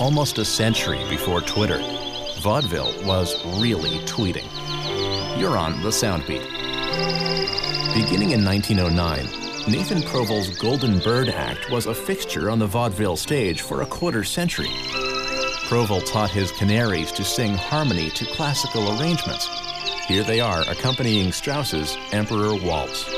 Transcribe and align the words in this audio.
Almost 0.00 0.38
a 0.38 0.44
century 0.44 1.04
before 1.10 1.40
Twitter, 1.40 1.78
vaudeville 2.40 2.94
was 3.04 3.34
really 3.60 3.98
tweeting. 4.06 4.48
You're 5.38 5.56
on 5.56 5.82
the 5.82 5.88
Soundbeat. 5.88 6.44
Beginning 7.94 8.30
in 8.30 8.44
1909, 8.44 9.24
Nathan 9.70 10.02
Proval's 10.02 10.56
Golden 10.56 10.98
Bird 11.00 11.28
Act 11.28 11.70
was 11.70 11.86
a 11.86 11.94
fixture 11.94 12.48
on 12.48 12.58
the 12.58 12.66
vaudeville 12.66 13.16
stage 13.16 13.60
for 13.60 13.82
a 13.82 13.86
quarter 13.86 14.24
century. 14.24 14.70
Proval 15.68 16.04
taught 16.10 16.30
his 16.30 16.52
canaries 16.52 17.12
to 17.12 17.24
sing 17.24 17.54
harmony 17.54 18.08
to 18.10 18.24
classical 18.24 18.98
arrangements. 18.98 19.48
Here 20.06 20.22
they 20.22 20.40
are 20.40 20.62
accompanying 20.62 21.32
Strauss's 21.32 21.98
Emperor 22.12 22.54
Waltz. 22.54 23.17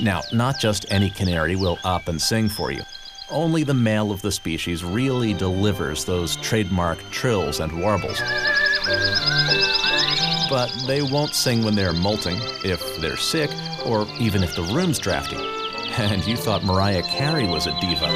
Now, 0.00 0.22
not 0.32 0.58
just 0.58 0.84
any 0.90 1.08
canary 1.08 1.56
will 1.56 1.78
up 1.82 2.08
and 2.08 2.20
sing 2.20 2.48
for 2.48 2.70
you. 2.70 2.82
Only 3.30 3.64
the 3.64 3.74
male 3.74 4.12
of 4.12 4.20
the 4.20 4.30
species 4.30 4.84
really 4.84 5.32
delivers 5.32 6.04
those 6.04 6.36
trademark 6.36 6.98
trills 7.10 7.60
and 7.60 7.80
warbles. 7.80 8.20
But 10.50 10.70
they 10.86 11.02
won't 11.02 11.34
sing 11.34 11.64
when 11.64 11.74
they're 11.74 11.94
molting, 11.94 12.38
if 12.62 13.00
they're 13.00 13.16
sick, 13.16 13.50
or 13.84 14.06
even 14.20 14.42
if 14.42 14.54
the 14.54 14.62
room's 14.62 14.98
drafty. 14.98 15.36
And 15.98 16.26
you 16.26 16.36
thought 16.36 16.62
Mariah 16.62 17.02
Carey 17.04 17.46
was 17.46 17.66
a 17.66 17.80
diva. 17.80 18.06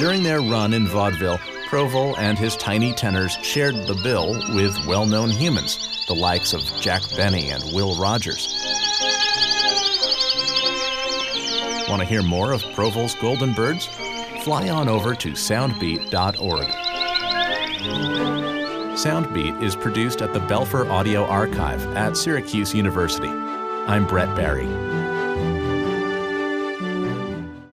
During 0.00 0.22
their 0.22 0.40
run 0.40 0.72
in 0.72 0.86
vaudeville, 0.86 1.36
Proval 1.68 2.16
and 2.16 2.38
his 2.38 2.56
tiny 2.56 2.94
tenors 2.94 3.32
shared 3.42 3.74
the 3.86 4.00
bill 4.02 4.32
with 4.54 4.86
well 4.86 5.04
known 5.04 5.28
humans, 5.28 6.06
the 6.06 6.14
likes 6.14 6.54
of 6.54 6.62
Jack 6.80 7.02
Benny 7.18 7.50
and 7.50 7.62
Will 7.74 7.94
Rogers. 7.96 8.48
Want 11.86 12.00
to 12.00 12.06
hear 12.06 12.22
more 12.22 12.52
of 12.52 12.62
Proval's 12.72 13.14
Golden 13.16 13.52
Birds? 13.52 13.84
Fly 14.42 14.70
on 14.70 14.88
over 14.88 15.14
to 15.16 15.32
soundbeat.org. 15.32 16.68
Soundbeat 18.96 19.62
is 19.62 19.76
produced 19.76 20.22
at 20.22 20.32
the 20.32 20.40
Belfer 20.40 20.88
Audio 20.88 21.26
Archive 21.26 21.86
at 21.94 22.16
Syracuse 22.16 22.72
University. 22.74 23.28
I'm 23.28 24.06
Brett 24.06 24.34
Barry. 24.34 24.99